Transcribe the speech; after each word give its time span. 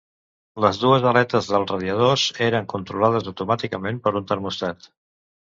Les 0.63 0.77
dues 0.83 1.03
aletes 1.09 1.49
dels 1.51 1.73
radiadors 1.73 2.25
eren 2.47 2.67
controlades 2.73 3.31
automàticament 3.33 4.03
per 4.09 4.15
un 4.23 4.29
termòstat. 4.33 4.91